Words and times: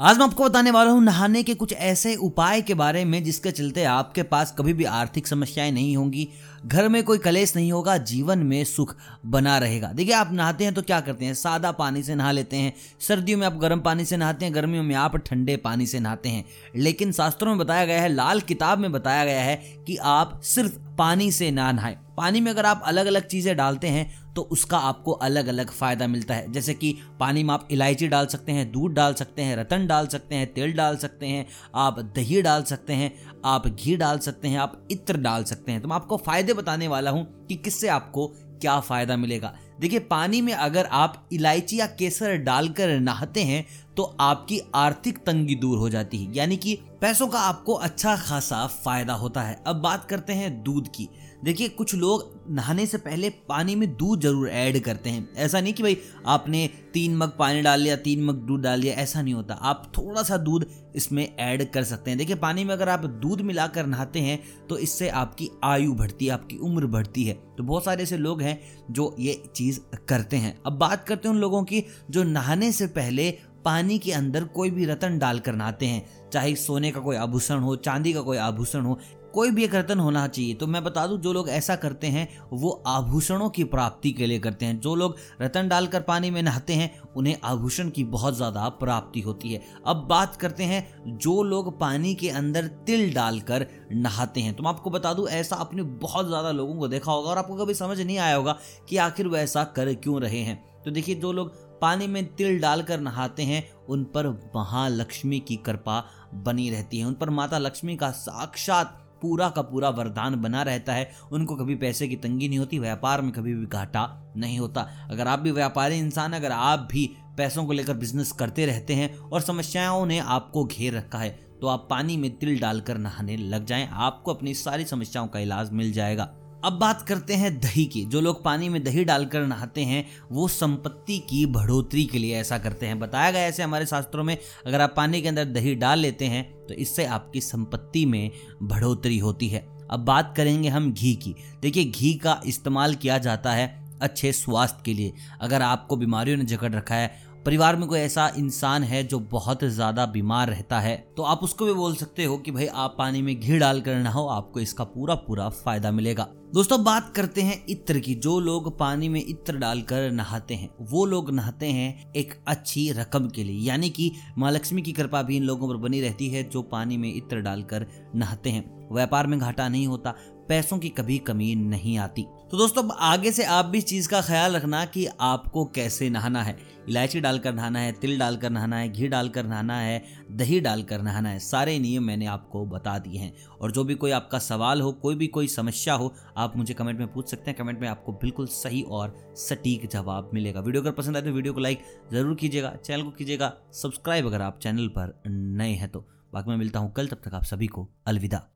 आज 0.00 0.18
मैं 0.18 0.24
आपको 0.26 0.44
बताने 0.44 0.70
वाला 0.70 0.90
हूँ 0.90 1.02
नहाने 1.02 1.42
के 1.42 1.54
कुछ 1.54 1.72
ऐसे 1.72 2.14
उपाय 2.16 2.62
के 2.62 2.74
बारे 2.74 3.04
में 3.04 3.24
जिसके 3.24 3.50
चलते 3.50 3.84
आपके 3.84 4.22
पास 4.22 4.54
कभी 4.58 4.72
भी 4.72 4.84
आर्थिक 4.84 5.26
समस्याएँ 5.26 5.70
नहीं 5.70 5.96
होंगी, 5.96 6.28
घर 6.66 6.88
में 6.88 7.02
कोई 7.04 7.18
कलेश 7.18 7.56
नहीं 7.56 7.72
होगा, 7.72 7.96
जीवन 7.96 8.38
में 8.38 8.64
सुख 8.64 8.96
बना 9.26 9.58
रहेगा। 9.58 9.92
देखिए, 9.92 10.14
आप 10.14 10.32
नहाते 10.32 10.64
हैं 10.64 10.74
तो 10.74 10.82
क्या 10.82 11.00
करते 11.00 11.24
हैं? 11.24 11.34
सादा 11.34 11.72
पानी 11.72 12.02
से 12.02 12.14
नहा 12.14 12.30
लेते 12.30 12.56
हैं। 12.56 12.72
सर्दियों 13.00 13.38
में 13.38 13.46
आप 13.46 13.56
गर्म 13.56 13.80
पानी 13.80 14.04
से 14.04 14.16
नहाते 14.16 14.44
हैं, 14.44 14.54
गर्मियों 14.54 14.82
में 14.82 14.94
आप 14.94 15.16
ठंडे 15.16 15.56
पानी 15.56 15.86
से 15.86 16.00
नहाते 16.00 16.28
हैं। 16.28 16.44
लेकिन 16.76 17.12
शास्त्रों 17.12 17.48
में 17.48 17.58
बताया 17.58 17.84
गया 17.84 18.02
है, 18.02 18.08
लाल 18.08 18.40
किताब 18.40 18.78
में 18.78 18.92
बताया 18.92 19.24
गया 19.24 19.42
है 19.42 19.56
कि 19.86 19.96
आप 19.96 20.40
सिर्फ़ 20.44 20.87
पानी 20.98 21.30
से 21.32 21.50
ना 21.50 21.70
नहाए। 21.72 21.96
पानी 22.16 22.40
में 22.40 22.50
अगर 22.50 22.66
आप 22.66 22.82
अलग 22.84 23.06
अलग 23.06 23.26
चीज़ें 23.26 23.56
डालते 23.56 23.88
हैं 23.88 24.32
तो 24.34 24.42
उसका 24.42 24.78
आपको 24.78 25.12
अलग 25.12 25.46
अलग 25.46 25.70
फ़ायदा 25.70 26.06
मिलता 26.06 26.34
है। 26.34 26.50
जैसे 26.52 26.74
कि 26.74 26.92
पानी 27.20 27.42
में 27.44 27.52
आप 27.54 27.68
इलायची 27.70 28.08
डाल 28.08 28.26
सकते 28.26 28.52
हैं, 28.52 28.70
दूध 28.72 28.92
डाल 28.92 29.14
सकते 29.14 29.42
हैं, 29.42 29.56
रतन 29.56 29.86
डाल 29.86 30.06
सकते 30.06 30.34
हैं, 30.34 30.52
तेल 30.54 30.72
डाल 30.72 30.96
सकते 30.96 31.26
हैं, 31.26 31.46
आप 31.74 32.00
दही 32.16 32.42
डाल 32.42 32.62
सकते 32.62 32.92
हैं, 32.92 33.12
आप 33.44 33.66
घी 33.68 33.96
डाल 33.96 34.18
सकते 34.18 34.48
हैं, 34.48 34.58
आप 34.58 34.88
इत्र 34.90 35.16
डाल 35.18 35.44
सकते 35.44 35.72
हैं। 35.72 35.80
तो 35.80 35.88
मैं 35.88 35.96
आपको 35.96 36.16
फ़ायदे 36.16 36.52
बताने 36.52 36.88
वाला 36.88 37.10
हूँ 37.10 37.24
कि 37.46 37.54
किससे 37.54 37.88
आपको 37.88 38.26
क्या 38.60 38.78
फ़ायदा 38.80 39.16
मिलेगा। 39.16 39.54
देखिए, 39.80 39.98
पानी 40.00 40.40
में 40.40 40.52
अगर 40.52 40.86
आप 40.86 41.28
इलायची 41.32 41.78
या 41.80 41.86
केसर 41.88 42.36
डालकर 42.36 42.98
नहाते 43.00 43.42
हैं 43.42 43.64
तो 43.98 44.02
आपकी 44.20 44.60
आर्थिक 44.74 45.18
तंगी 45.18 45.54
दूर 45.54 45.78
हो 45.78 45.88
जाती 45.88 46.18
है। 46.18 46.34
यानी 46.34 46.56
कि 46.56 46.78
पैसों 47.00 47.26
का 47.28 47.38
आपको 47.38 47.74
अच्छा 47.74 48.14
खासा 48.16 48.66
फ़ायदा 48.66 49.14
होता 49.14 49.42
है। 49.42 49.62
अब 49.66 49.76
बात 49.76 50.04
करते 50.04 50.32
हैं 50.32 50.62
दूध 50.62 50.88
की। 50.88 51.08
देखिए, 51.44 51.68
कुछ 51.68 51.94
लोग 51.94 52.46
नहाने 52.50 52.84
से 52.86 52.98
पहले 52.98 53.28
पानी 53.48 53.74
में 53.74 53.88
दूध 53.96 54.20
ज़रूर 54.20 54.48
ऐड 54.48 54.78
करते 54.80 55.10
हैं। 55.10 55.28
ऐसा 55.36 55.60
नहीं 55.60 55.72
कि 55.72 55.82
भाई 55.82 55.96
आपने 56.26 56.66
तीन 56.94 57.16
मग 57.16 57.36
पानी 57.38 57.60
डाल 57.62 57.80
लिया, 57.80 57.96
तीन 57.96 58.24
मग 58.24 58.36
दूध 58.46 58.62
डाल 58.62 58.80
लिया, 58.80 58.94
ऐसा 58.94 59.22
नहीं 59.22 59.34
होता। 59.34 59.54
आप 59.54 59.92
थोड़ा 59.98 60.22
सा 60.22 60.36
दूध 60.38 60.66
इसमें 60.96 61.36
ऐड 61.36 61.70
कर 61.72 61.84
सकते 61.84 62.10
हैं। 62.10 62.18
देखिए, 62.18 62.36
पानी 62.36 62.64
में 62.64 62.72
अगर 62.74 62.88
आप 62.88 63.04
दूध 63.04 63.40
मिलाकर 63.40 63.86
नहाते 63.86 64.20
हैं 64.20 64.38
तो 64.68 64.78
इससे 64.78 65.08
आपकी 65.10 65.50
आयु 65.64 65.92
बढ़ती 65.92 66.26
है, 66.26 66.32
आपकी 66.32 66.56
उम्र 66.58 66.86
बढ़ती 66.86 67.24
है। 67.24 67.34
तो 67.58 67.64
बहुत 67.64 67.84
सारे 67.84 68.02
ऐसे 68.02 68.16
लोग 68.16 68.42
हैं 68.42 68.58
जो 68.90 69.14
ये 69.18 69.42
चीज़ 69.56 69.80
करते 70.08 70.36
हैं। 70.36 70.56
अब 70.66 70.72
बात 70.72 71.06
करते 71.08 71.28
हैं 71.28 71.34
उन 71.34 71.40
लोगों 71.40 71.62
की 71.64 71.84
जो 72.10 72.22
नहाने 72.24 72.72
से 72.72 72.86
पहले 72.88 73.30
पानी 73.68 73.98
के 73.98 74.12
अंदर 74.12 74.44
कोई 74.50 74.70
भी 74.70 74.84
रतन 74.86 75.18
डालकर 75.18 75.54
नहाते 75.54 75.86
हैं। 75.86 76.30
चाहे 76.32 76.54
सोने 76.56 76.90
का 76.90 77.00
कोई 77.00 77.16
आभूषण 77.16 77.58
हो, 77.58 77.76
चांदी 77.76 78.12
का 78.12 78.20
कोई 78.20 78.36
आभूषण 78.38 78.80
हो, 78.80 78.98
कोई 79.34 79.50
भी 79.50 79.64
एक 79.64 79.74
रतन 79.74 79.98
होना 79.98 80.26
चाहिए। 80.26 80.54
तो 80.54 80.66
मैं 80.66 80.82
बता 80.84 81.06
दूँ, 81.06 81.18
जो 81.20 81.32
लोग 81.32 81.48
ऐसा 81.48 81.74
करते 81.76 82.06
हैं, 82.06 82.28
वो 82.52 82.70
आभूषणों 82.86 83.48
की 83.50 83.64
प्राप्ति 83.64 84.12
के 84.12 84.26
लिए 84.26 84.38
करते 84.38 84.66
हैं। 84.66 84.78
जो 84.80 84.94
लोग 84.94 85.16
रतन 85.42 85.68
डालकर 85.68 86.00
पानी 86.00 86.30
में 86.30 86.42
नहाते 86.42 86.74
हैं, 86.74 86.90
उन्हें 87.16 87.36
आभूषण 87.44 87.90
की 87.90 88.04
बहुत 88.06 88.36
ज़्यादा 88.36 88.68
प्राप्ति 88.80 89.20
होती 89.20 89.52
है। 89.52 89.60
अब 89.86 90.06
बात 90.10 90.36
करते 90.36 90.64
हैं, 90.64 90.86
जो 91.18 91.42
लोग 91.42 91.78
पानी 91.80 92.14
के 92.14 92.28
अंदर 92.30 92.66
तिल 92.86 93.12
डालकर 93.14 93.66
नहाते 93.92 94.40
हैं। 94.40 94.54
तो 94.54 94.62
मैं 94.62 94.70
आपको 94.70 94.90
बता 94.90 95.12
दूँ, 95.12 95.28
ऐसा 95.28 95.56
आपने 95.56 95.82
बहुत 95.82 96.26
ज़्यादा 96.26 96.50
लोगों 96.52 96.78
को 96.78 96.88
देखा 96.88 97.12
होगा 97.12 97.30
और 97.30 97.38
आपको 97.38 97.56
कभी 97.56 97.74
समझ 97.74 98.00
नहीं 98.00 98.18
आया 98.18 98.36
होगा 98.36 98.58
कि 98.88 98.96
आखिर 98.96 99.28
वो 99.28 99.36
ऐसा 99.36 99.64
कर 99.76 99.94
क्यों 99.94 100.20
रहे 100.20 100.40
हैं। 100.40 100.62
तो 100.84 100.90
देखिए, 100.90 101.14
जो 101.14 101.32
लोग 101.32 101.52
पानी 101.80 102.06
में 102.06 102.24
तिल 102.26 102.60
डालकर 102.60 103.00
नहाते 103.00 103.42
हैं, 103.42 103.68
उन 103.88 104.04
पर 104.14 104.28
महालक्ष्मी 104.56 105.40
की 105.40 105.56
कृपा 105.56 106.04
बनी 106.36 106.70
रहती 106.70 106.98
है। 106.98 107.04
उन 107.04 107.14
पर 107.14 107.30
माता 107.30 107.58
लक्ष्मी 107.58 107.96
का 107.96 108.10
साक्षात 108.10 108.96
पूरा 109.22 109.48
का 109.50 109.62
पूरा 109.62 109.88
वरदान 109.90 110.34
बना 110.36 110.62
रहता 110.62 110.92
है। 110.92 111.10
उनको 111.32 111.54
कभी 111.56 111.74
पैसे 111.74 112.08
की 112.08 112.16
तंगी 112.16 112.48
नहीं 112.48 112.58
होती, 112.58 112.78
व्यापार 112.78 113.22
में 113.22 113.32
कभी 113.32 113.54
भी 113.54 113.66
घाटा 113.66 114.32
नहीं 114.36 114.58
होता। 114.58 114.80
अगर 115.10 115.28
आप 115.28 115.38
भी 115.38 115.50
व्यापारी 115.50 115.98
इंसान 115.98 116.32
अगर 116.32 116.52
आप 116.52 116.88
भी 116.92 117.06
पैसों 117.38 117.64
को 117.66 117.72
लेकर 117.72 117.94
बिज़नेस 117.94 118.32
करते 118.32 118.66
रहते 118.66 118.94
हैं 118.94 119.16
और 119.16 119.40
समस्याओं 119.40 120.06
ने 120.06 120.18
आपको 120.18 120.64
घेर 120.64 120.94
रखा 120.94 121.18
है 121.18 121.30
तो 121.60 121.66
आप 121.66 121.86
पानी 121.90 122.16
में 122.16 122.30
तिल 122.38 122.58
डालकर 122.60 122.98
नहाने 122.98 123.36
लग 123.36 123.64
जाएँ। 123.66 123.88
आपको 123.92 124.34
अपनी 124.34 124.54
सारी 124.54 124.84
समस्याओं 124.84 125.28
का 125.28 125.38
इलाज 125.38 125.72
मिल 125.72 125.92
जाएगा। 125.92 126.24
अब 126.64 126.72
बात 126.72 127.02
करते 127.02 127.34
हैं 127.34 127.58
दही 127.60 127.84
की। 127.84 128.04
जो 128.04 128.20
लोग 128.20 128.42
पानी 128.44 128.68
में 128.68 128.82
दही 128.84 129.04
डालकर 129.04 129.46
नहाते 129.46 129.80
हैं, 129.80 130.04
वो 130.32 130.48
संपत्ति 130.48 131.18
की 131.18 131.44
बढ़ोतरी 131.46 132.04
के 132.04 132.18
लिए 132.18 132.36
ऐसा 132.36 132.58
करते 132.58 132.86
हैं। 132.86 132.98
बताया 133.00 133.30
गया 133.30 133.42
ऐसे 133.42 133.62
हमारे 133.62 133.86
शास्त्रों 133.86 134.24
में, 134.24 134.36
अगर 134.66 134.80
आप 134.80 134.94
पानी 134.96 135.22
के 135.22 135.28
अंदर 135.28 135.44
दही 135.44 135.74
डाल 135.74 135.98
लेते 135.98 136.24
हैं 136.24 136.44
तो 136.66 136.74
इससे 136.74 137.04
आपकी 137.04 137.40
संपत्ति 137.40 138.04
में 138.06 138.30
बढ़ोतरी 138.62 139.18
होती 139.18 139.48
है। 139.48 139.66
अब 139.90 140.00
बात 140.00 140.34
करेंगे 140.36 140.68
हम 140.68 140.92
घी 140.92 141.14
की। 141.14 141.34
देखिए, 141.62 141.84
घी 141.84 142.14
का 142.14 142.40
इस्तेमाल 142.46 142.94
किया 142.94 143.18
जाता 143.18 143.52
है 143.52 143.98
अच्छे 144.02 144.32
स्वास्थ्य 144.32 144.82
के 144.84 144.94
लिए। 144.94 145.12
अगर 145.40 145.62
आपको 145.62 145.96
बीमारियों 145.96 146.36
ने 146.36 146.44
जकड़ 146.44 146.72
रखा 146.72 146.94
है 146.94 147.27
परिवार 147.48 147.76
में 147.76 147.86
कोई 147.88 147.98
ऐसा 147.98 148.26
इंसान 148.38 148.82
है 148.82 149.02
जो 149.02 149.18
बहुत 149.20 149.62
ज़्यादा 149.64 150.04
बीमार 150.06 150.48
रहता 150.48 150.80
है 150.80 150.96
तो 151.16 151.22
आप 151.22 151.42
उसको 151.42 151.66
भी 151.66 151.72
बोल 151.72 151.94
सकते 151.94 152.24
हो 152.24 152.36
कि 152.38 152.50
भाई, 152.50 152.66
आप 152.66 152.94
पानी 152.98 153.22
में 153.22 153.40
घी 153.40 153.58
डाल 153.58 153.80
कर 153.80 153.94
नहाओ, 153.94 154.26
आपको 154.26 154.60
इसका 154.60 154.84
पूरा 154.84 155.14
पूरा 155.14 155.48
फ़ायदा 155.48 155.90
मिलेगा। 155.90 156.26
दोस्तों, 156.54 156.82
बात 156.84 157.12
करते 157.16 157.42
हैं 157.42 157.64
इत्र 157.68 157.98
की। 157.98 158.14
जो 158.16 158.38
लोग 158.40 158.78
पानी 158.78 159.08
में 159.08 159.20
इत्र 159.20 159.56
डालकर 159.56 160.10
नहाते 160.10 160.54
हैं, 160.54 160.70
वो 160.82 161.04
लोग 161.06 161.30
नहाते 161.30 161.66
हैं 161.66 162.12
एक 162.12 162.34
अच्छी 162.48 162.90
रकम 162.92 163.28
के 163.28 163.44
लिए। 163.44 163.66
यानी 163.68 163.90
कि 163.90 164.10
माँ 164.38 164.52
लक्ष्मी 164.52 164.82
की 164.82 164.92
कृपा 164.92 165.22
भी 165.22 165.36
इन 165.36 165.44
लोगों 165.44 165.68
पर 165.68 165.76
बनी 165.78 166.00
रहती 166.00 166.28
है 166.28 166.48
जो 166.50 166.62
पानी 166.62 166.96
में 166.96 167.14
इत्र 167.14 167.40
डालकर 167.40 167.86
नहाते 168.14 168.50
हैं। 168.50 168.64
व्यापार 168.92 169.26
में 169.26 169.38
घाटा 169.38 169.68
नहीं 169.68 169.86
होता 169.86 170.14
पैसों 170.48 170.78
की 170.78 170.88
कभी 170.88 171.18
कमी 171.18 171.54
नहीं 171.54 171.98
आती। 171.98 172.26
तो 172.50 172.58
दोस्तों, 172.58 172.82
अब 172.82 172.96
आगे 172.98 173.32
से 173.32 173.44
आप 173.44 173.64
भी 173.64 173.78
इस 173.78 173.86
चीज़ 173.86 174.08
का 174.08 174.20
ख्याल 174.20 174.56
रखना 174.56 174.84
कि 174.84 175.06
आपको 175.20 175.64
कैसे 175.64 176.10
नहाना 176.10 176.42
है। 176.42 176.56
इलायची 176.88 177.20
डालकर 177.20 177.54
नहाना 177.54 177.78
है, 177.78 177.92
तिल 177.92 178.18
डालकर 178.18 178.50
नहाना 178.50 178.76
है, 178.76 178.88
घी 178.88 179.08
डालकर 179.08 179.46
नहाना 179.46 179.78
है, 179.80 180.02
दही 180.30 180.60
डालकर 180.60 181.02
नहाना 181.02 181.28
है, 181.28 181.38
सारे 181.38 181.78
नियम 181.78 182.02
मैंने 182.02 182.26
आपको 182.26 182.64
बता 182.66 182.98
दिए 182.98 183.18
हैं। 183.18 183.32
और 183.60 183.72
जो 183.72 183.84
भी 183.84 183.94
कोई 183.94 184.10
आपका 184.10 184.38
सवाल 184.38 184.80
हो, 184.80 184.92
कोई 184.92 185.14
भी 185.14 185.26
कोई 185.26 185.48
समस्या 185.48 185.94
हो, 185.94 186.14
आप 186.36 186.56
मुझे 186.56 186.74
कमेंट 186.74 186.98
में 186.98 187.12
पूछ 187.12 187.30
सकते 187.30 187.50
हैं। 187.50 187.58
कमेंट 187.58 187.80
में 187.80 187.88
आपको 187.88 188.12
बिल्कुल 188.12 188.46
सही 188.46 188.82
और 188.82 189.14
सटीक 189.36 189.88
जवाब 189.90 190.30
मिलेगा। 190.34 190.60
वीडियो 190.60 190.82
अगर 190.82 190.92
पसंद 190.92 191.16
आए 191.16 191.22
तो 191.22 191.30
वीडियो 191.30 191.52
को 191.52 191.60
लाइक 191.60 191.82
ज़रूर 192.12 192.34
कीजिएगा, 192.34 192.74
चैनल 192.84 193.02
को 193.02 193.10
कीजिएगा, 193.10 193.54
सब्सक्राइब 193.72 194.26
अगर 194.26 194.42
आप 194.42 194.58
चैनल 194.62 194.88
पर 194.88 195.20
नए 195.26 195.72
हैं 195.72 195.88
तो। 195.88 196.08
बाकी 196.32 196.50
मैं 196.50 196.56
मिलता 196.56 196.78
हूँ 196.78 196.92
कल, 196.92 197.06
तब 197.06 197.20
तक 197.24 197.34
आप 197.34 197.44
सभी 197.44 197.66
को 197.66 197.88
अलविदा। 198.06 198.48